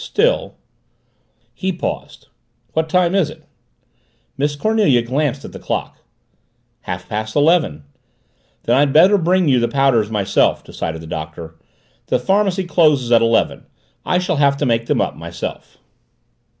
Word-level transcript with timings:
"Still" 0.03 0.55
He 1.61 1.71
paused. 1.71 2.27
"What 2.73 2.89
time 2.89 3.13
is 3.13 3.29
it?" 3.29 3.43
Miss 4.35 4.55
Cornelia 4.55 5.03
glanced 5.03 5.45
at 5.45 5.51
the 5.51 5.59
clock. 5.59 5.99
"Half 6.79 7.07
past 7.07 7.35
eleven." 7.35 7.83
"Then 8.63 8.77
I'd 8.77 8.93
better 8.93 9.19
bring 9.19 9.47
you 9.47 9.59
the 9.59 9.67
powders 9.67 10.09
myself," 10.09 10.63
decided 10.63 11.01
the 11.01 11.05
Doctor. 11.05 11.53
"The 12.07 12.17
pharmacy 12.17 12.63
closes 12.63 13.11
at 13.11 13.21
eleven. 13.21 13.67
I 14.03 14.17
shall 14.17 14.37
have 14.37 14.57
to 14.57 14.65
make 14.65 14.87
them 14.87 15.01
up 15.01 15.15
myself." 15.15 15.77